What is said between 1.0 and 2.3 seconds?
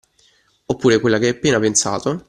che hai appena pensato.